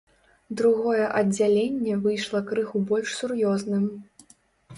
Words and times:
Другое 0.61 1.03
аддзяленне 1.19 1.93
выйшла 2.07 2.41
крыху 2.49 2.77
больш 2.93 3.09
сур'ёзным. 3.19 3.85